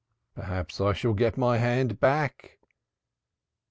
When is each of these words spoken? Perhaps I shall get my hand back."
Perhaps 0.33 0.81
I 0.81 0.93
shall 0.93 1.13
get 1.13 1.37
my 1.37 1.59
hand 1.59 1.99
back." 1.99 2.57